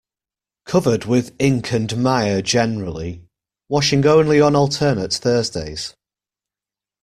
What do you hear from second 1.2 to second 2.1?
ink and